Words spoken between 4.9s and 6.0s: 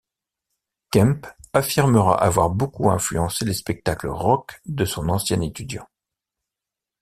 ancien étudiant.